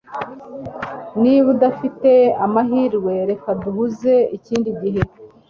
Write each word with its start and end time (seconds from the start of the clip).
Niba 1.21 1.49
dufite 1.61 2.11
amahirwe, 2.45 3.13
reka 3.29 3.49
duhuze 3.61 4.13
ikindi 4.37 4.69
gihe. 4.81 5.01